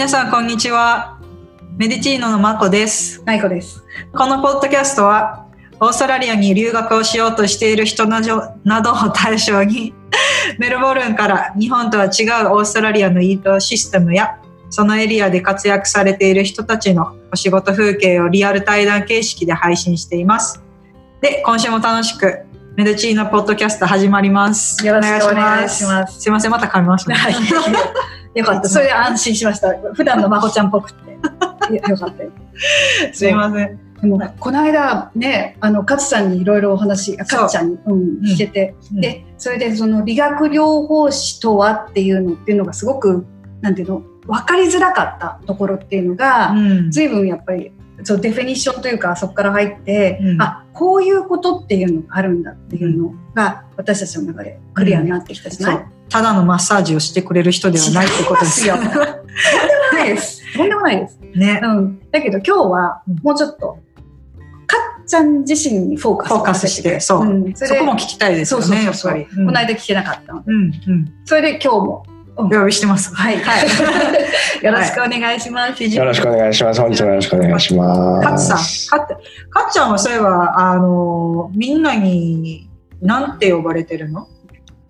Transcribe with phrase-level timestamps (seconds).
[0.00, 1.20] 皆さんこんにちは。
[1.76, 3.22] メディチーノのマコです。
[3.26, 3.84] ナイコです。
[4.14, 5.46] このポッドキャストは
[5.78, 9.92] オーストラリアに留学をしようとしている人などなどを対象に
[10.58, 14.40] メルボルンから日本とは違うオーストラリアの医療システムや
[14.70, 20.62] そのエリアで活躍されている人たちのお仕事風景をリアル対談形式で配信しています。
[21.20, 24.82] で今週も楽しくメデチーノポッドキャスト始まります。
[24.86, 26.22] よろしくお願いします。
[26.22, 26.26] す。
[26.26, 27.34] いませんまた噛みました、はい。
[28.34, 28.68] よかった。
[28.68, 29.74] それで安心しました。
[29.94, 31.10] 普段のまこちゃんっぽくて。
[31.70, 32.30] よよかったよ。
[33.12, 33.78] すいません。
[34.00, 39.00] でも、この間ね、あの、勝さんにいろいろお話、勝ちゃんに、うん、してて、うん。
[39.00, 43.26] で、それでその理学療法士とはっていうのっていうのがすごく、
[43.60, 46.90] なんていうの、分かりづらかったところっていうのが、うん。
[46.90, 50.42] 随分やっぱり、そうデフィニッションというかそこから入って、うん。
[50.42, 58.74] あこういうことっていうのがあるんだっていうのが、私たちの中でクリアになってきたじゃない、そうただのマッサージをしてくれる人ではないってことですよ。
[58.74, 59.04] とんでも
[59.92, 60.42] ないです。
[60.56, 61.18] とんでもないです。
[61.34, 61.60] ね。
[61.62, 62.10] うん。
[62.10, 63.18] だけど今日はうん。
[63.22, 63.78] もうちょっと、
[64.66, 67.20] かっちゃん自身にフォーカスフォーカスしてそう。
[67.22, 69.46] うん、そそこも聞きたいですよねやっぱり、うん。
[69.46, 70.52] この間聞けなかったので。
[70.52, 70.72] うん
[71.24, 72.06] それで今日も、
[72.38, 72.48] うん。
[72.48, 73.14] 用意してます。
[73.14, 73.38] はい。
[73.38, 73.68] はい。
[74.64, 75.84] よろしくお願いします。
[75.84, 76.80] よろしくお願いします。
[76.80, 78.26] 本日もよろしくお願いします。
[78.26, 78.98] かっさん。
[78.98, 79.08] かっ
[79.48, 82.68] かっちゃんはそういえばあのみんなに
[83.00, 84.26] なんて呼ばれてるの？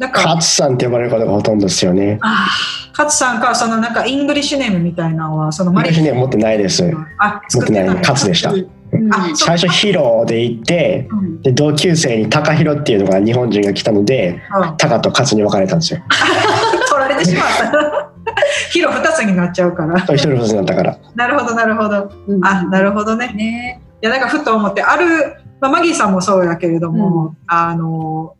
[0.00, 0.24] なんか。
[0.24, 2.18] 勝さんって呼ばれることがほとんどですよね。
[2.22, 2.48] あ
[2.94, 6.90] かつさんかそのなんか English name みたいなのはその私ね、持ってないです。
[7.18, 8.50] あ持ってない作勝でした。
[8.50, 9.14] あ、うん。
[9.14, 11.42] あ最初ヒロで行って、うん。
[11.42, 14.76] で同級生にタカヒロっていうのが日本人が来たので、うん。
[14.78, 16.00] タカと勝に分かれたんですよ。
[16.88, 18.10] 取られてしまった。
[18.72, 19.98] ヒロ二つになっちゃうから。
[19.98, 20.96] 一人ずつになったから。
[21.14, 22.10] なるほどなるほど。
[22.26, 22.46] うん。
[22.46, 23.34] あなるほどね。
[23.34, 23.82] ね。
[24.02, 28.34] いやなんかふと思ってある、まあ、マギーさんもそうやけれども、あの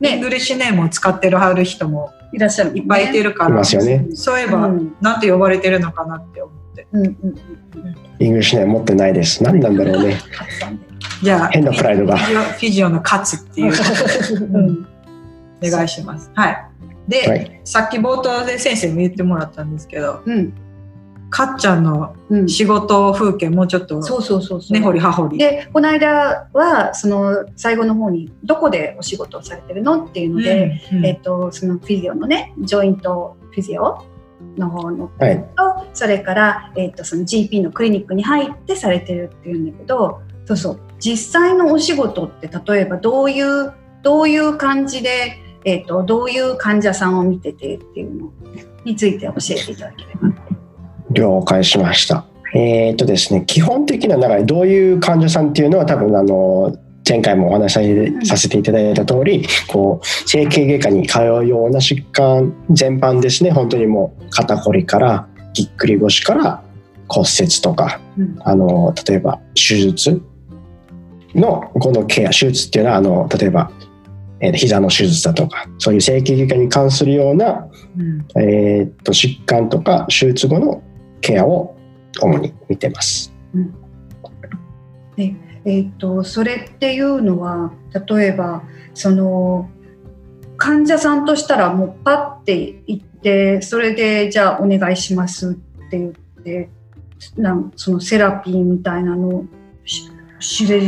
[0.00, 3.30] ね English name を使ってるはる人もいらっしゃる、いっぱいいてる。
[3.30, 4.06] るから、いますよね。
[4.14, 7.36] そういえば、うんなんて呼ばれてるのかなって思ってうんうんうん。
[8.18, 9.42] English name 持ってないです。
[9.42, 10.18] 何なんだろうね。
[11.22, 13.72] じゃあ変なプライドがフィジオフィジオのカツっていう
[14.52, 14.86] うん
[15.62, 16.66] お願いしますはい
[17.08, 20.52] で、はいさっき冒頭で先生も言ってもらったんですけどうん
[21.34, 22.48] かっちゃんのうん。
[22.48, 24.72] 仕事風景もうちょっとそうそうそうそう。
[24.72, 34.04] 根掘り葉掘りでこの間はその最後の方にどこでお仕事をされてるのっていうので、うんうんえっとそのフィジオのねジョイントフィジオ
[34.56, 35.44] の方のはい。
[35.56, 43.72] とそれから、えっとその GP のクリニックに入ってされてるっていうんだけどそうそう実際のお仕事って例えばどういう
[44.04, 48.32] どういう感じで、えっとどういう患者さんを見ててっていうの
[48.84, 50.43] について教えていただければ。
[51.14, 52.24] 了解しました。
[52.54, 56.76] えーっとですね、基本的な流れ、どういう患者さんっていうのは多分あの、
[57.06, 66.62] 前回もお話しさせていただいた通り、こう、整形外科に通うような疾患全般ですね、本当にもう肩こりから、ぎっくり腰から
[67.08, 68.36] 骨折とか、うん。
[68.40, 70.22] あの、例えば手術
[71.34, 73.70] の、このケア、手術っていうのは、あの、例えば、
[74.40, 77.66] えー膝の手術だとか、そういう整形外科に関するような
[77.98, 78.42] うん。
[78.42, 80.82] えーっと疾患とか手術後の
[81.24, 81.74] ケアを
[82.20, 83.32] 主に見てます。
[83.54, 83.74] うん
[85.16, 87.72] ねえっとそれっていうのは
[88.06, 88.62] 例えば
[88.92, 89.70] その
[90.58, 95.54] 患者さんとしたらもうパッて行ってそれでじゃあお願いしますっ
[95.88, 96.12] て言っ
[96.42, 96.68] て
[97.36, 99.44] なんそのセラピーみたいなの
[100.44, 100.78] をししれ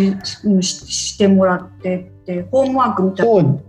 [0.44, 3.62] うんししてもらってってホームワークみたいなの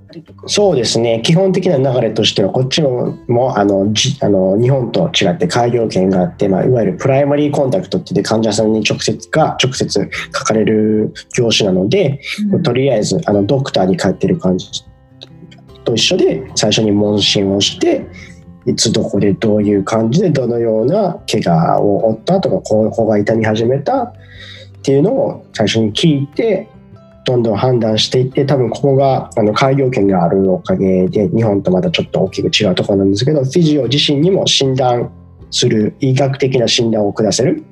[0.48, 1.22] そうですね。
[1.24, 12.22] 基本的な流れとしてはこっちももあのじあの日本と違って開業権があって、まあ、いわゆるプライマリーコンタクトって患者さんに直接が直接書かれる業種なので、
[12.52, 12.64] うん。
[12.64, 14.84] とりあえずあのドクターに帰ってる感じ
[15.84, 18.08] と一緒で最初に問診をして
[18.66, 24.14] いつどこでどういう感じでどのような怪我を負ったとかここが痛み始めた
[24.88, 26.70] っていうのを最初に聞いて
[27.26, 35.12] どんどん判断していって多分ここがあの開業権があるおかげで日本とまたちょっと大きく違うところなんですけど physio 自身にも診断
[35.52, 37.66] する医学的な診断を下せる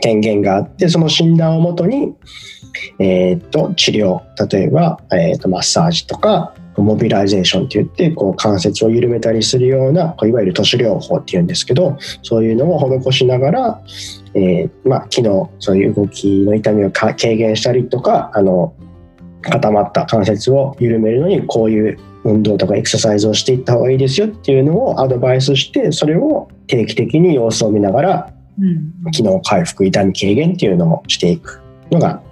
[0.00, 2.14] 権限があってその診断をもとに
[2.98, 13.82] えーっと治療例えば、えーとマッサージとか mobilization って言ってこう関節を緩めたりするようなこういわゆる徒手療法っていうんですけどそういうのを施しながら、
[14.34, 18.74] えーまあ、機能そういう動きの痛みをか軽減したりとかあの
[19.42, 29.10] 固まった関節を緩めるのにこういう運動とかエクササイズをしていった方がいいですよっていうのをアドバイスしてそれを定期的に様子を見ながらうん。
[29.12, 32.22] 機能回復痛み軽減っていうのをしていくのが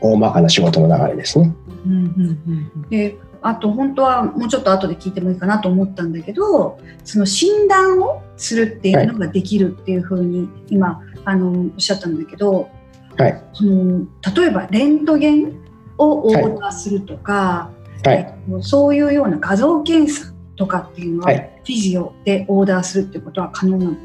[0.00, 1.54] 大まかな仕事の流れですね。
[1.86, 2.88] うんうんうん。
[2.90, 3.16] で
[3.46, 12.70] あと本当はもうちょっと後で聞いてもいいかなと思ったんだけどその診断をするっていうのができるっていうふうに今あのおっしゃったんだけど、
[13.18, 13.44] はい。
[13.52, 15.62] その例えばレントゲン
[15.98, 17.70] をオーダーするとか、
[18.02, 18.34] はい。
[18.60, 21.60] そういうような画像検査とかっていうのは、はい。
[21.64, 23.96] フィジオでオーダーするってことは可能なの？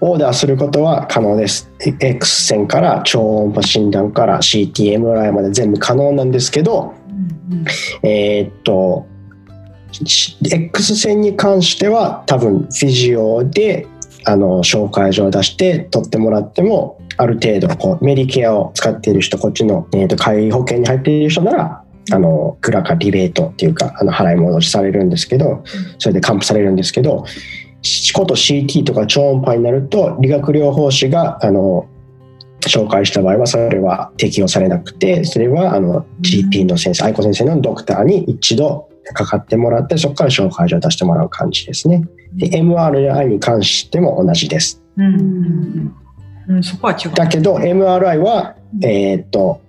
[0.00, 1.70] オーダーすることは可能です。
[1.80, 6.94] X 線から超音波診断から CT、MRI まで全部可能なんですけど、
[7.50, 7.64] うん。
[8.08, 9.06] えーっと、
[10.50, 13.86] X 線に関しては多分フィジオで
[14.24, 25.62] あの紹介状を出して取ってもらってもある程度こうメディケアを使っている人こっちの、えーっと介護保険に入っている人ならあのクラかリベートっていうかあの払い戻しされるんですけど
[25.98, 27.24] それで還付されるんですけど
[28.14, 31.88] こと CT とか超音波になると理学療法士があの
[32.60, 42.06] 紹介した場合はそれは適用されなくてそれはあの GP の先生愛子先生のドクターに一度かかってもらってそこから紹介状を出してもらう感じですね。
[42.34, 44.82] で MRI に関しても同じです。
[44.96, 45.94] うん
[46.48, 47.12] うんそこは違う。
[47.12, 49.60] だけど MRI はえーっと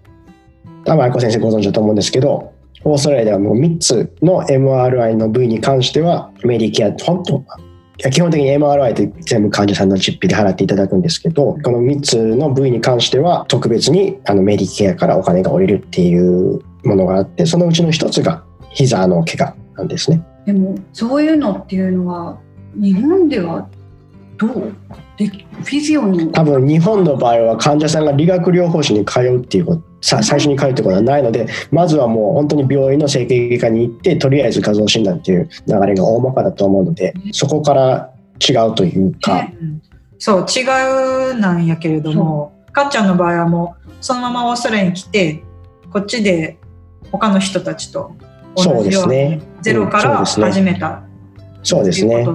[0.85, 2.53] 多分愛子先生ご存知だと思うんですけど
[2.83, 7.44] オーストラリアではもう3つの MRI の部位に関してはメディケア本当
[8.12, 20.25] 基本的に MRI って全部患者さんの実費で払っていただくんですけどこの3つの部位に関しては特別にあのメディケアからお金が下りるっていうものがあってそのうちの1つが膝の怪我なんですね。
[20.46, 22.40] でもそういうのっていうのは
[22.75, 23.68] 日本では
[24.39, 24.74] どう？
[25.18, 26.31] でフィジオに。
[26.31, 39.81] 多分日本の場合は患者さんが理学療法士に通うっていうことさ最初に通うってことはないのでまずはもう本当に病院の整形外科に行ってとりあえず画像診断っていう流れが大まかだと思うのでそこから違うというか、うん
[40.21, 40.63] そう違
[41.31, 45.42] うなんやけれどもかっちゃんの場合はもうそのままオーストラリアに来て
[45.94, 46.59] こっちで
[47.09, 48.12] 他の人たちと
[48.57, 49.42] そうで同じようにすね。
[49.62, 51.03] ゼロから始めた
[51.63, 52.25] そうですね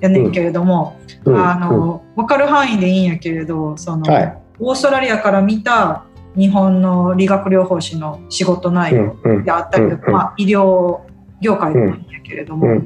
[0.00, 1.36] やねんけれども、うん。
[1.36, 4.38] あの分かる範囲でいいんやけれどその、はい。
[4.60, 6.04] オーストラリアから見た
[6.36, 11.00] 日本の理学療法士の仕事内容であったりとか、うんまあ、医療
[11.40, 12.82] 業界でもいいんやけれども、違い？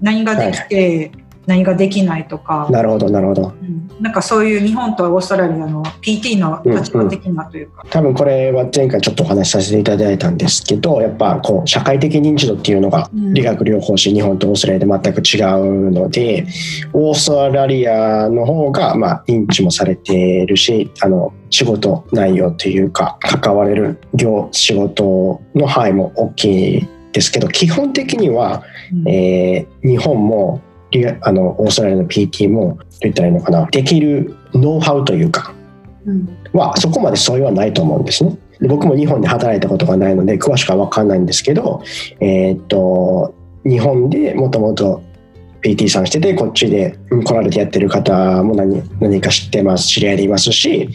[0.00, 1.10] 何ができて、
[1.48, 3.54] 何ができないとか、なるほどなるほど。
[3.58, 3.88] うん。
[4.02, 13.32] なんかそういう日本とオーストラリアの PT の立場的なというか、多分これは前回ちょっとお話しさせていただいたんですけどやっぱこう社会的認知度っていうのがうん。
[13.32, 15.42] 理学療法士日本とオーストラリアで全く違
[15.88, 16.46] うので
[16.92, 28.62] オーストラリアの方がまあ認知もされているしあの仕事内容というか関われる業仕事の範囲も大きいですけど基本的には、
[28.92, 29.08] うん。
[29.08, 30.60] えー日本も
[31.20, 33.66] あのオーストラリアの PT もどう言ったらいいのかな。
[33.66, 35.54] できるノウハウというか
[36.06, 36.28] うん。
[36.52, 38.36] はそこまで相違はないと思うんですね。
[38.60, 41.82] で僕も日本で働いたことがないので詳しくは分かんないんですけど、
[42.20, 45.02] えーっと日本でもともと
[45.62, 50.88] PT さんしててこっちでうん来られてやってる方も何何か知ってます知り合いでいますし、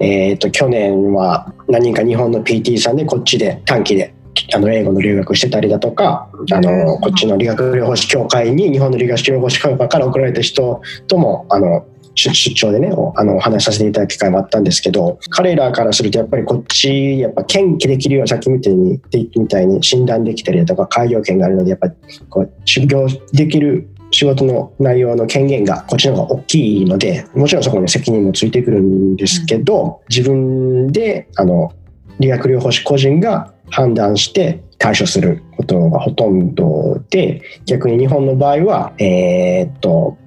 [0.00, 4.14] えーっと去年は何人か日本の PT さんでこっちで短期で
[4.54, 19.00] あの英語の留学してたりだとかあのこっちの理学療法士協会に日本の理学療法士協会から送られた人ともあの出出張でねおあのお話しさせていただく機会もあったんですけど彼らからするとやっぱりこっちやっぱ検気できるようなさっきみたいに
[19.36, 21.94] みたいに診断できたりだとか開業権があるのでやっぱり
[22.28, 31.72] こう修行できる仕事の内容の権限がこっちの方が大きいのでもちろんそこに責任もついてくるんですけど、自分であの
[32.20, 40.18] 理学療法士個人が判断して対処することがほとんどで逆に日本の場合はえーっと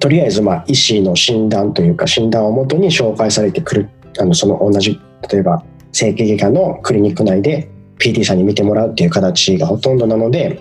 [0.00, 10.60] とりあえずまあ医師の診断というか診断をもとに紹介されてくるあのその同じ例えば整形外科のクリニック内で PT さんに見てもらうっていう形がほとんどなので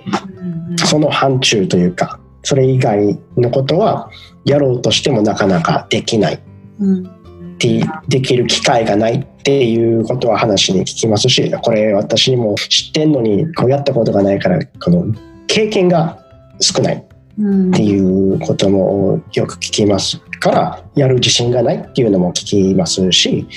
[0.78, 4.12] その範疇というかそれ以外のことは
[4.46, 6.44] やろうとしてもなかなかできない。
[6.80, 7.15] うん
[7.60, 15.06] でできる機会がないっていうことは話に聞きますしこれ私にも知ってんのにこうやったことがないからこの
[15.48, 16.20] 経験が
[16.60, 17.06] 少ない
[17.38, 17.72] うん。
[17.72, 23.48] っていうこともよく聞きますからやる自信がないっていうのも聞きますし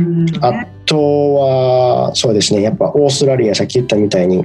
[0.00, 0.26] うん。
[0.44, 4.44] あとはそうですねやっぱオーストラリアさっき言ったみたいに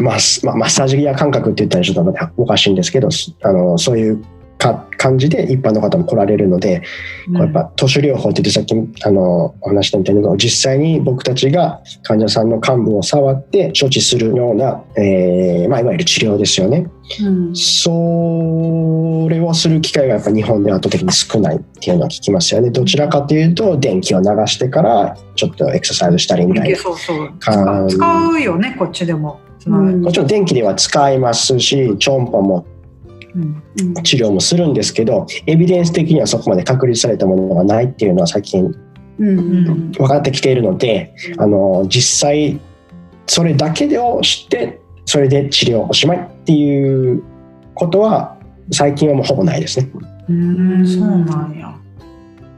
[0.00, 3.08] マッママッサージや感覚って言ったらちょっとおかしいんですけど
[3.42, 4.22] あのそういう
[4.58, 6.80] か感じで一般の方も来られるので、
[7.28, 8.74] こうやっぱ都市療法って言ってさっき
[9.04, 16.90] あのお話したみたいに実際に僕たちが患者さんの幹部を触って処置するような、えーまあ、いわゆる治療ですよね。
[17.22, 22.70] うんそれをする機会がやっぱ日本では圧倒的に少ないっていうのは聞きますよね。
[22.70, 26.76] どちらかというと電気を流してからちょっとエクササイズしたりみたいな。
[26.76, 29.40] そうそうか使うよねこっちでも。
[29.66, 32.66] もちろん電気では使いますし超音波も
[34.02, 38.74] 治療もするんですけどエビデンス的にはそこまで確立されたものがないっていうのは最近
[39.18, 42.60] 分かってきているのであの実際
[43.26, 47.22] それだけでを知ってそれで治療おしまいっていう
[47.74, 48.36] ことは
[48.70, 49.90] 最近はもうほぼないですね。
[50.28, 50.86] うん。
[50.86, 51.74] そうなんや。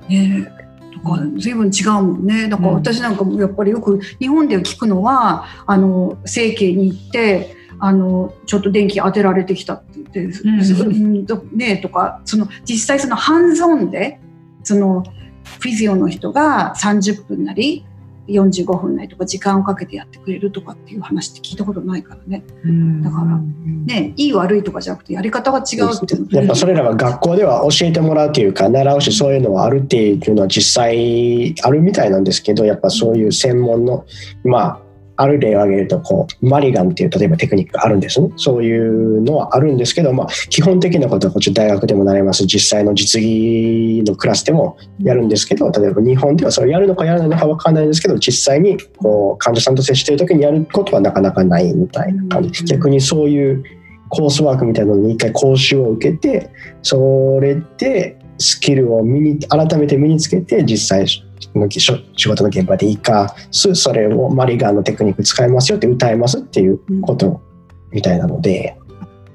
[0.08, 0.46] ね。
[0.46, 0.60] え
[0.96, 2.48] だから随分違うもんね。
[2.48, 11.56] だから私なんかもやっぱりよく日本で聞くのはあの整形に行ってあのちょっと電気当てられてきたって言って、うん。
[11.56, 14.20] ねとかその実際そのハンズオンで
[14.62, 15.02] その
[15.60, 17.84] フィジオの人が30分なり
[18.28, 22.44] 45分なりとか時間をかけてやってくれるとかっていう話って聞いたことないからね。
[23.02, 25.66] だからねいい悪いとかじゃなくてやり方が違うっ
[26.06, 26.40] ていうの。
[26.40, 34.04] やっぱそれらは学校では教えてもらうというか習うしそういうのはあるっていうのは実際あるみたいなんですけどやっぱそういう専門の
[34.44, 34.80] まあ
[35.20, 38.30] ある例を挙げるとこうマリガンっていう例えばテクニックがあるんですね。
[38.36, 52.60] そういうのはあるんですけど、まあ、基本的なことはこっち大学でもなれます実際の実技のクラスでもやるんですけど例えば日本ではそれをやるのかやらないのか分からないんですけど実際にこう患者さんと接している時にやることはなかなかないみたいな感じ。
[52.60, 52.66] うん。
[52.66, 53.62] 逆にそういう
[54.08, 56.50] コースワークみたいなのに一回講習を受けて
[56.82, 61.29] それでスキルを身に改めて身につけて実際の
[61.70, 67.40] 仕仕事の現場で生かすそれをマリガンのテクニック使いますよって歌えますっていうこと
[67.90, 68.76] みたいなので、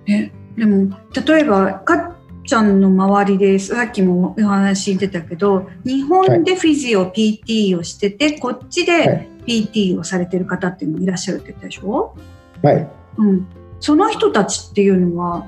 [0.06, 0.96] ね、でも
[1.26, 12.16] 例えばかっちゃんの周りでさっきもお話出たけど日本でフィジオ PT をしてて、こっちはでい PT をされてる方っていうのもいらっしゃるって言ったでしょ、
[12.62, 13.48] はい、うん、
[13.80, 15.48] その人たちっていうのは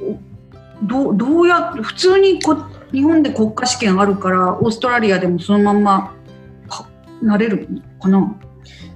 [0.00, 0.18] お
[0.82, 2.56] どうどうや普通にこ
[2.92, 6.14] 日本で国家試験あるからオーストラリアでもそのまんま
[6.68, 6.88] は
[7.22, 8.36] なれるのかな、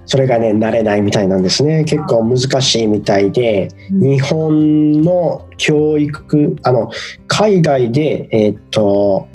[0.06, 1.84] それがね慣れないみたいなんですね。
[1.84, 4.00] 結構難しいみたいでうん。
[4.00, 6.90] 日本の教育あの
[7.26, 9.28] 海外で、えーっと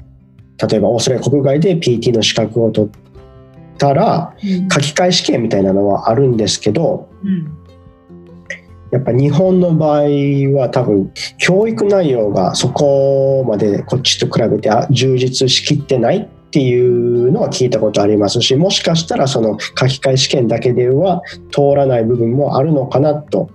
[0.70, 2.92] 例えばオーストラリア国外で PT の資格を取っ
[3.78, 4.70] たらうん。
[4.70, 7.67] 書き換え試験みたいなのはあるんですけどうん
[8.92, 10.02] やっぱ日本の場合
[10.58, 23.50] は多分教育内容がそこまでこっちと比べてあ充実しきってないっていうのは聞いたことありますしもしかしたらその書き換え試験だけでは通らない部分もあるのかなと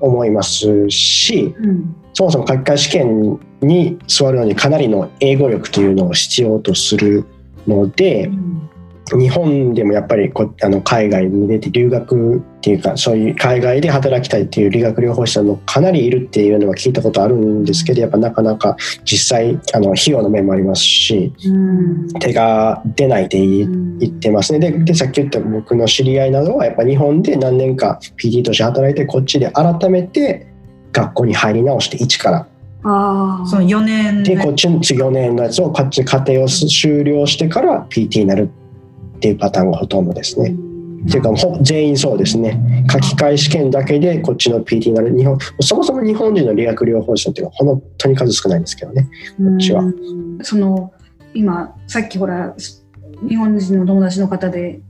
[0.00, 1.96] 思いますしうん。
[2.16, 7.26] そもそも書き換え試験に座るのにかなりの英語力というのを必要とする
[7.66, 8.30] ので
[9.14, 30.48] 日本でもやっぱりこあの海外に出て留学っていうかそういう海外で働きたいっていう理学療法士さんもかなりいるっていうのは聞いたことあるんですけどやっぱなかなか実際あの費用の面もありますしうん手が出ないで言うん言ってますねででさっき言った僕の知り合いなどはやっぱ日本で何年か PT として働いてこっちで改めて
[30.90, 32.46] 学校に入り直して一から。
[32.88, 38.48] ああその4年でこっちの次4年のやつをこっち家庭を終了してから PT になる
[39.16, 40.54] っていうパターンがほとんどですね。
[41.06, 41.32] っていうか
[41.62, 42.84] 全員そうですね。
[42.90, 49.08] 書き換え試験だけでこっちの PT になる日本そもそも日本人の理学療法士さんっていうのは本当に数少ないんですけどね。
[49.54, 49.82] っちは。
[49.82, 50.38] うん。
[50.42, 50.92] その
[51.34, 52.54] 今さっきほら
[53.28, 54.80] 日本人の友達の方で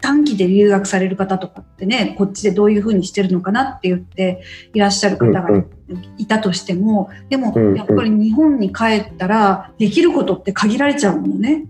[0.00, 5.70] 短期で留学される方とかってねこっちでどういうふうにしてるのかなって言っていらっしゃる方がうん
[6.16, 7.76] いたとしても、でもうんうん。
[7.76, 11.66] やっぱり日本に帰ったらできることって限られちゃうものね、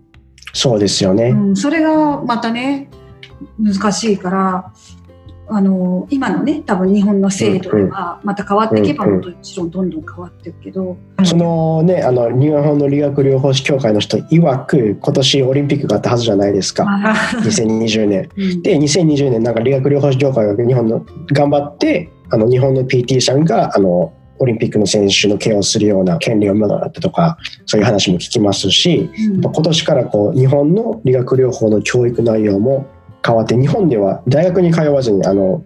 [0.55, 2.89] そうですよね、うん、それがまたね
[3.59, 4.73] 難しいから
[5.47, 16.85] あの今のね多分日本の制度ではまた変わっていけばもちろんどんどん変わっていくけど、そのねあの日本の理学療法士協会の人曰く今年オリンピックがあったはずじゃないですか。
[16.89, 18.31] あ2020年。
[18.37, 18.63] うん。
[18.63, 29.41] で2020年なんか理学療法士協会が日本の頑張ってあの日本の PT さんがあのオリンピックの選手のケアをするような権利をもらったとかそういう話も聞きますしうん。
[29.41, 32.87] 今年からこう日本の理学療法の教育内容も
[33.25, 35.65] 変わって日本では大学に通わずにあの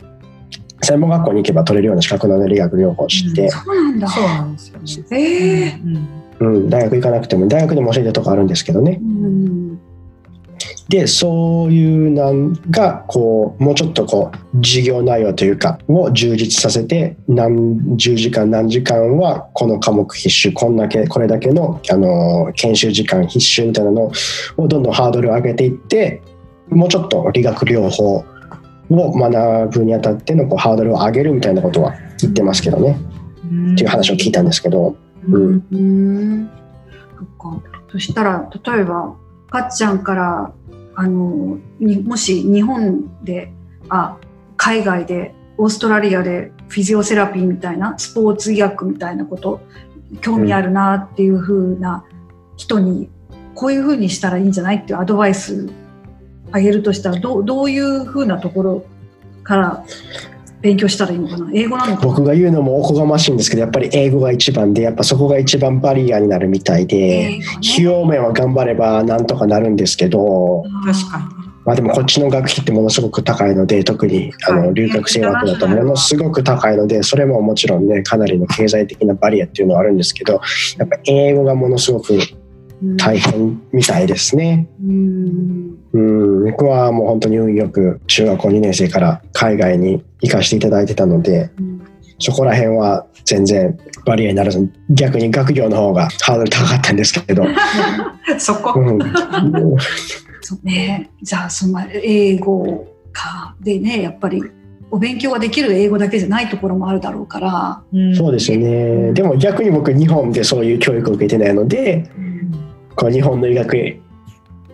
[0.82, 4.08] 専門学校に行けば取れるような資格の理学療法士って、そうなんだ。
[4.08, 4.78] そうなんですよ。
[4.78, 5.06] ね。
[5.10, 9.00] ええうんうん、大学行かなくても大学でも教えてるとこあるんですけどね。
[9.02, 9.67] うん
[10.88, 24.10] でそういうなんがこうもうちょっとこう授業内容というかを充実させて何十時間何時間はこの科目必修こんだけこれだけのあの研修時間必修みたいなの
[24.56, 26.22] をどんどんハードルを上げていって
[26.70, 28.24] もうちょっと理学療法
[28.90, 32.98] を学ぶにあたってのこうハードルを上げるみたいなことは言ってますけどね。
[33.72, 34.96] っていう話を聞いたんですけど。
[35.28, 35.66] うん。
[35.70, 36.50] うん。
[37.16, 37.26] そっ
[37.60, 37.62] か。
[37.90, 39.14] そしたら例えば
[39.50, 40.52] かっちゃんから
[41.00, 43.52] あのにもし日本で
[43.88, 44.16] あ
[44.56, 49.60] 海外でオーストラリアでフィジオセラピーみたいなスポーツ医学みたいなこと
[50.22, 52.04] 興味あるなっていう風な
[52.56, 53.10] 人に
[53.54, 55.70] こういう風にしたらいいんじゃないっていうアドバイス
[56.50, 58.86] あげるとしたらどどういう風なところ
[59.44, 59.84] から
[60.60, 61.50] 勉強したらいいのかな？
[61.52, 62.12] 英語なのかな？
[62.12, 67.40] 僕が言うのもおこがましいんですけどやっぱり英語が一番でやっぱそこが一番バリアになるみたいでね。
[67.56, 71.48] 費用面は頑張ればなんとかなるんですけど確かに。
[71.64, 80.40] まあでもこっちの学費ってものすごく高いので特にあの留学生枠だとものすごく高いのでそれももちろんねかなりの経済的なバリアっていうのはあるんですけど
[80.78, 82.18] やっぱ英語がものすごく
[82.96, 84.68] 大変みたいですね。
[84.82, 91.88] うんうん、僕はもう本当に運よく中学校2年生から海外に行かせていただいてたのでうん。
[92.20, 97.44] そこら辺は全然バリアにならず逆に学業の方がハードル高かったんですけど、
[98.38, 98.98] そこ、うん、
[100.40, 103.54] そうね、じゃあその英語か。
[103.60, 104.42] でねやっぱり
[104.90, 108.16] お勉強ができる英語だけじゃないところもあるだろうから、うん。
[108.16, 109.12] そうですよね。
[109.12, 112.10] でも逆に僕日本でそういう教育を受けてないので
[112.96, 113.76] こう日本の医学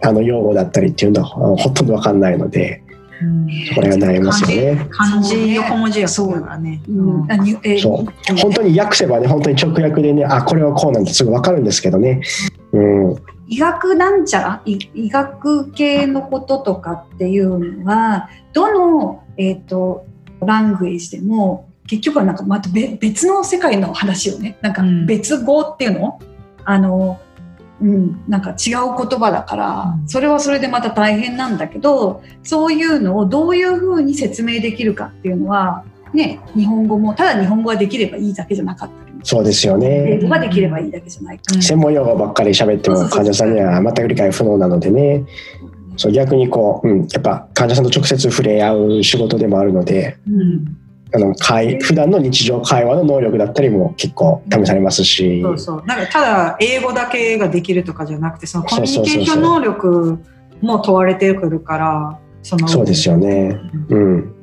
[0.03, 2.83] あの用語だったりっていうのはほとんど分かんないので
[3.23, 3.47] うん。
[3.75, 4.87] これが悩みますよね。
[4.91, 6.83] 漢字横文字やそうだね。
[6.89, 6.93] う。
[6.93, 7.33] ん。
[7.33, 8.35] あにえそう。
[8.37, 12.21] 本当に訳せばね本当に直訳でねあこれはこうなんてすぐ分かるんですけどね。
[12.73, 13.17] うん。
[13.47, 14.63] 医学なんちゃら？
[14.65, 20.07] 医医学系のこととかっていうのはどの、えー、と
[20.41, 25.07] ラングエージでも結局はなんかまた別別の世界の話をねなんかうん。
[25.07, 26.19] 別語っていうの,、
[26.65, 27.21] あの
[27.85, 28.57] うん、なんか違う
[28.97, 30.09] 言葉だから、うん。
[30.09, 40.13] それはそれでまた大変なんだけどそういうのをどういうふうに説明できるかっていうのは、ね、日本語もただ日本語ができればいいだけじゃなかったりもそうですよね。
[40.13, 41.61] 英語ができればいいだけじゃないから。
[41.61, 45.25] 専門用語ばっかり喋っても患者さんには全く理解不能なのでね。
[45.97, 50.17] そう逆にこう、うん、やっぱ患者さんと直接触れ合う仕事でもあるので。
[50.27, 50.84] うん
[51.15, 55.83] あの会普段の日常会話の能力だったりも結構試されますしそうそう。
[55.87, 60.19] なんかただ英語だけができるとかじゃなくて、そのコミュニケーション能力
[60.61, 63.61] も問われてくるから、そうですよね。
[63.89, 64.35] うん、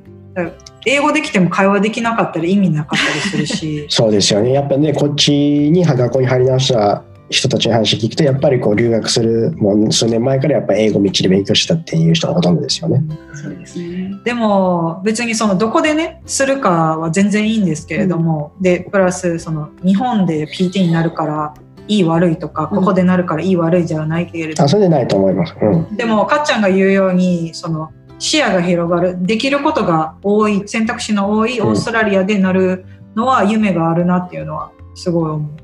[0.86, 13.02] 英語できても会話できなかったら意味なかったりするしそうですよねやっぱねこっちに学校に入り直した人たちの話聞くとやっぱりこう留学するもう数年前からやっぱ英語みっちり勉強したっていう人がほとんどですよね。
[13.34, 14.12] そうですね。
[14.26, 21.54] でも別にそのどこでねするかは全然いいんですけれども、でプラスその日本で PT になるから
[21.88, 25.56] いい悪いとか、うんここでなるからいい悪いじゃないけれどあそれでないと思います。
[25.62, 35.61] うん、でもかっちゃんが言うようにその視野が広がるできることが多い選択肢の多いうんオーストラリアでなるのは夢があるなっていうのはすごい思う。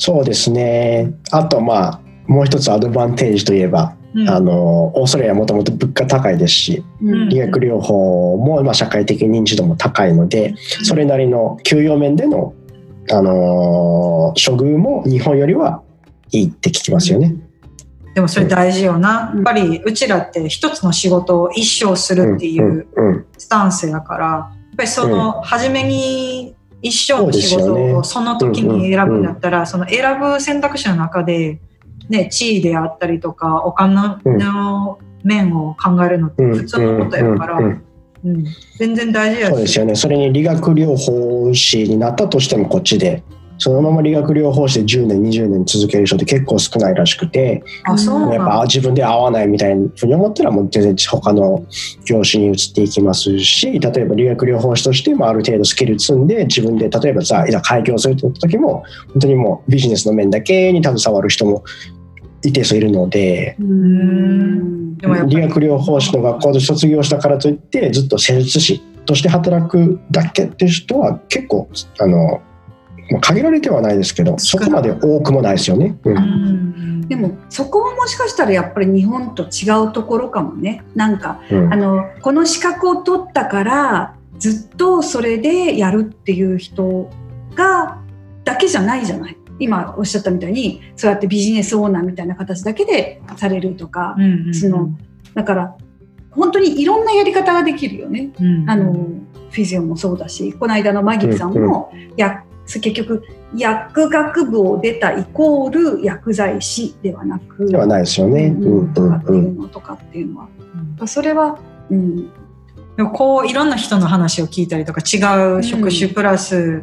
[0.00, 1.12] そうですね。
[1.30, 4.28] あとまあもう一つアドバンテージといえば、うん。
[4.30, 7.28] あのオーストラリアはもともと物価高いですしうん。
[7.28, 12.54] 理学療法もまあ社会的認知度も高いのでそれなりの給与面での、
[13.12, 15.82] あのー処遇も日本よりは
[16.32, 17.34] いいって聞きますよね。
[18.14, 19.32] でもそれ大事よな。
[19.34, 19.36] うん。
[19.38, 22.86] やっぱりうちらって一つの仕事を一生するっていう
[23.36, 26.49] スタンスやから、やっぱりその初めに
[26.82, 31.60] 一生の仕事をその時に選ぶんだったら、その選ぶ選択肢の中で、
[32.08, 36.56] ね、地位であったりとかお金の面を考えるのってうん。
[36.56, 38.44] 普通のことやから、うん。
[38.78, 39.50] 全然大事やし。
[39.50, 39.94] そうですよね。
[39.94, 43.22] それに理学療法士になったとしてもこっちで
[43.60, 51.66] そのまま理学療法士で10年20年続ける人って結構少ないらしくてあ、そうやっぱ自分で合わないみたいなふうに思ったらもう全然他の
[52.06, 61.62] 業種に移っていきますし例えば理学療法士としてもある程度スキル積んで自分で例えばさいざ開業するって時も本当にもうビジネスの面だけに携わる人も
[62.42, 71.68] 一定数いるので理学療法士の学校で卒業したからといってずっと施術師として働くだけって人は結構
[71.98, 72.40] あの
[73.10, 75.96] まあ限られてはないですけどそこまで多くもないですよね。
[76.04, 76.16] うん。
[76.16, 77.08] うん。
[77.08, 80.84] でもそこはもしかしたらやっぱり日本と違うところかもね。
[80.94, 81.72] なんかうん。
[81.72, 87.10] あのこの資格を取ったからずっとそれでやるっていう人
[87.54, 87.98] が
[88.44, 89.36] だけじゃないじゃない。
[89.58, 94.90] 今おっしゃったみたいにそうやってビジネスオーナーみたいな形だけでされるとか、うんうんその
[95.34, 95.76] だから
[96.32, 98.30] 本当にいろんなやり方ができるよね。
[98.40, 98.92] うんあの
[99.50, 102.44] フィジオもそうだしこの間のマギーさんも、や
[102.78, 103.24] 結局
[103.56, 108.46] 薬学部を出たイコール薬剤師ではなくではないですよね。
[108.46, 109.44] ううんんとかってうん。
[109.44, 111.58] いうのとかっていうのは、それは、
[111.90, 112.30] うん、
[112.96, 113.70] でもこういろん。
[113.70, 115.18] な人の話を聞いたりとか違
[115.58, 116.82] う職種プラス、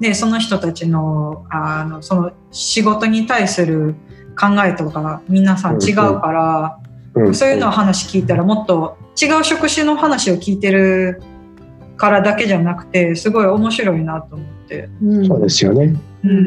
[0.00, 3.94] でその人たちのあのその仕事に対する
[4.38, 5.82] 考えとか皆さん。
[5.82, 6.78] 違うか
[7.14, 7.34] ら、うん。
[7.34, 11.22] そういうのを話聞いたらもっと違う職種の話を聞いてる
[11.96, 14.88] からだけじゃなくてすごい面白いなと思って。
[15.02, 15.26] うん。
[15.26, 15.94] そうですよね。
[16.24, 16.46] うんうん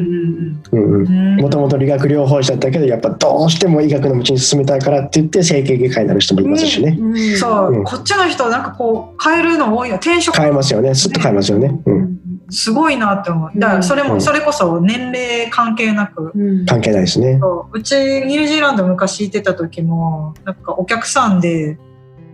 [0.72, 1.04] うん。
[1.04, 1.42] うんうん。
[1.42, 7.38] もともと理学療法士だったけどやっぱどうしても医学の道に進みたいからって言って整形外科になる人もいますしね、うん。
[7.38, 7.84] そう、うん。
[7.84, 9.96] こっちの人なんかこう変えるの多いよ。
[9.96, 10.36] 転職。
[10.36, 10.96] 変えますよね。
[10.96, 11.72] すっと変えますよね、
[12.50, 13.52] すごいなって思う。
[13.56, 14.22] だからそれも、うん。
[14.22, 16.32] それこそ年齢関係なく。
[16.34, 17.40] うん関係ないですね。
[17.72, 21.78] うちニュージーランド昔行ってた時もなんかお客さんで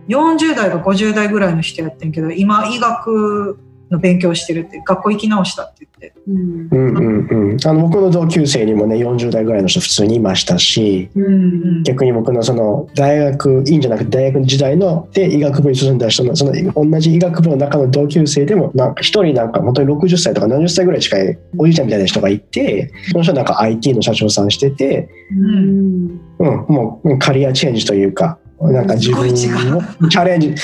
[0.08, 3.58] 40代か50代ぐらいの人やってんけど今医学
[3.90, 6.14] の勉強してるって学校行き直したって言って。
[6.26, 7.58] うんうんうんうん。
[7.64, 26.20] あの僕の同級生にもね40代ぐらいの人普通にいましたしうん逆に僕のその大学院じゃなくて大学時代ので医学部に進んだ人のその同じ医学部の中の同級生でもなんか一人なんか本当に60歳とか70歳ぐらい近いおじいちゃんみたいな人がいてその人なんか IT の社長さんしててうん。
[26.38, 28.38] うん、もうカリアチェンジというか、
[28.72, 30.54] なんか自分のチャレンジ、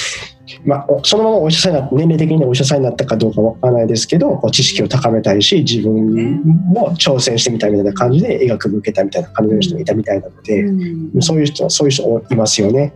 [0.64, 11.22] まあ、おそのままお医者さんにな年齢的にお医者さんになったかどうかわからないですけど、こう知識を高めたいし、自分も挑戦してみたいみたいな感じで医学部受けたみたいな感じの人もいたみたいなので、うん。
[11.22, 12.94] そういう人、そういう人いますよね。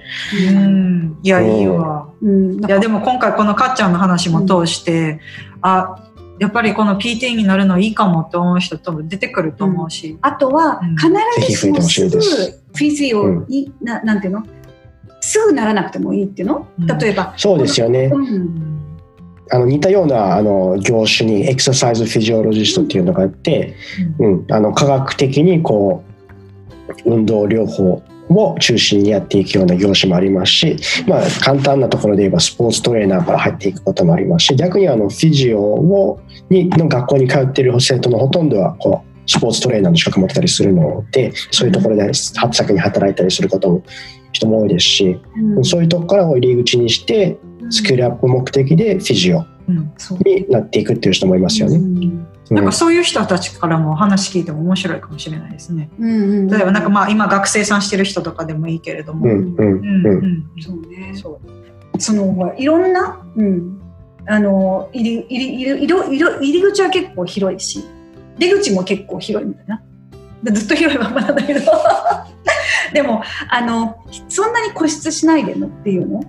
[0.51, 1.19] うん。
[1.23, 2.09] いやいいわ。
[2.21, 2.65] うん。
[2.65, 5.21] いやでも今回このかっちゃんの話も通して、
[5.63, 10.97] あやっぱりこの PT になるのいいかもって思う人多分出てくると思うし、あとはうん。
[10.97, 11.13] 必
[11.53, 12.09] ずしもす。
[12.09, 14.43] ぐフィジオに、ななんていうの？
[15.25, 16.67] すぐならなくてもいいっていうの？
[16.79, 16.87] うん。
[16.87, 18.11] 例えば、そうですよね。
[18.13, 18.71] うん
[19.53, 23.77] あの似たようなあの業種にエクササイズフィジオロジストっていうのがあって、
[24.19, 26.03] うん、あの科学的にこ
[27.05, 43.83] う運動療法を中心にやっていくような業種もありますし、まあ、簡単なところで言えばスポーツトレーナーから入っていくこともありますし逆にあのフィジオをにの学校に通っている生徒のほとんどはこうスポーツトレーナーの資格持ってたりするのでそういうところで先に働いたりすることも
[44.35, 45.65] 人も多いですし、うん。
[45.65, 47.39] そういうところからを入り口にして
[47.71, 50.19] スキルアップ目的でフィジオうんそう。
[50.19, 51.77] になっていくっていう人もいますよね。
[51.77, 52.27] うん。
[52.51, 55.89] なんかそういう人たちからも話聞いても面白いかもしれないですね。
[55.99, 59.27] うんうん例えばなんかまあ今学生さんしてる人とかでもいいけれども。
[59.27, 60.07] うんうんうん。
[60.07, 63.81] うんうんそうねそうそのほらいろんな、うん、
[64.27, 67.85] あの入り入り入り入り入り口は結構広いし
[68.39, 69.83] 出口も結構広いみたいな。
[70.43, 71.61] でずっと広いままなんだけど
[72.95, 76.23] でもあのそんなに固執しないでもっていうの？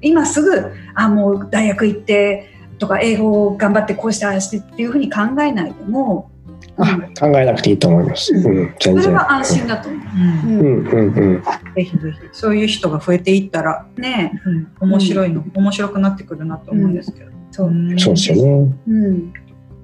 [0.00, 6.30] 今すぐあもう大学行ってとか英語を頑張ってこうしてああしてっていうふうに考えないでも、
[6.76, 8.32] あ考えなくていいと思います。
[8.32, 9.02] うん、全然。
[9.02, 10.00] それは安心だと思う。
[10.46, 11.42] うんうんうんうん。
[11.42, 14.40] ぜひぜひそういう人が増えていったら、ね
[14.80, 17.32] うん、面白いの、面白くなってくるなと思うんですけど。
[17.50, 18.74] そううんそうですよね。
[18.86, 19.32] うん、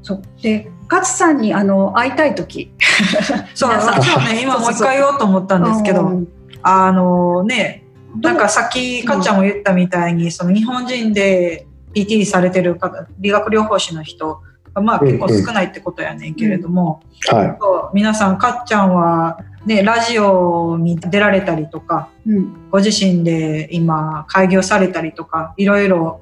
[0.02, 2.72] そうで勝さんにあの会いたい時。
[3.54, 6.28] そう、皆さん私はね、今もう一回言おうと思ったんですけど、うん。
[6.62, 7.84] あのね、
[8.20, 14.40] なんかさっきかっちゃんも言ったみたいに、その日本人で PT されてる方、理学療法士の人
[14.72, 22.70] がまあ結構少ないってことやねんけれども、はそう皆さんかっちゃんはね、ラジオに出られたりとか、うん。
[22.70, 26.20] ご自身で今開業されたりとか、いろいろ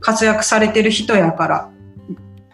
[0.00, 1.70] 活躍されてる人やから、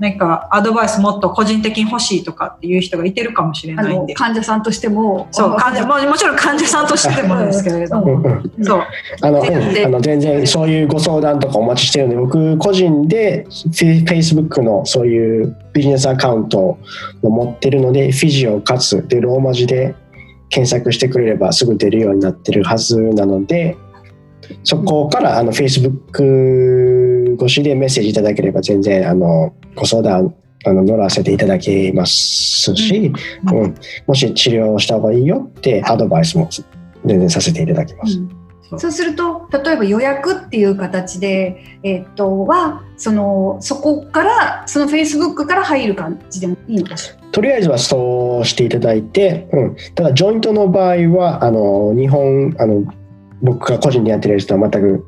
[0.00, 4.14] なんかアドバイスもっと個人的に欲しいとかっていう人がいてるかもしれあないんで。
[4.14, 8.00] の患者さんとしてもそう、患者、ももちろん患者さんとしても ですけれどい。
[8.00, 8.22] も。
[8.62, 8.82] そう。
[9.20, 16.78] あの、でうんあの全然そういうご相談とかお待ちしてるので、僕個人でフェ Facebook のそういうビジネスアカウントを
[17.22, 19.94] 持ってるので、フィジオかつでローマ字で
[20.48, 23.76] 検索してくれればすぐ出るようになってるはずなので、
[24.64, 30.34] そこからあの Facebook 越しでメッセージいただければ全然あのご相談
[30.66, 33.12] あの乗らせていただけますし、
[33.50, 33.58] うん。
[33.58, 33.74] うん。
[34.06, 36.48] もし治療した方がいいよってアドバイスも
[37.04, 38.18] 全然させていただきます。
[38.18, 38.78] うん。
[38.78, 47.16] そうすると例えば予約っていう形で、えーっとはそのそこからそのフェイスブックから入る感じでもいいのかしら？
[47.32, 52.84] とりあえずはそうしていただいて、うん、ただジョイントの場合はあの日本あの
[53.42, 55.06] 僕が個人でやってるやつとは全く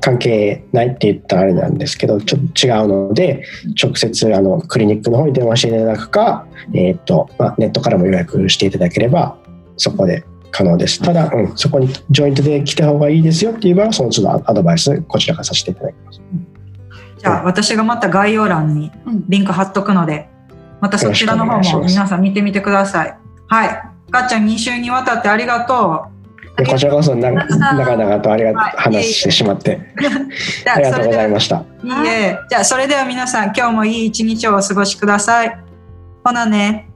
[0.00, 3.44] 関係ないって言ったらあれなんですけどちょっと違うので
[3.80, 9.36] 直接あのクリニックの方に電話していただくか、えーっとまあ、ネットからも予約していただければ
[9.76, 11.00] そこで可能です。
[11.00, 16.20] ただ、うん、そこにジョイントで来た方がいいですよって言えば、その都度アドバイス、こちらからさせていただきます。
[17.18, 20.28] じゃあ私がまた概要欄にうんリンク貼っとくので、
[20.80, 23.16] またそちらの方も皆さん見てみてください。
[23.46, 23.68] はい。
[24.10, 26.19] かっちゃん2週にわたってありがとで
[26.66, 29.80] こちらこそな長々とありがはい話してしまって
[30.72, 31.64] ありがとうございまました。
[31.80, 31.86] す。
[31.86, 32.38] いいえ。
[32.48, 35.58] じゃあそれでは皆さん今日もいい一日をお過ごしください。
[36.24, 36.89] ほなね。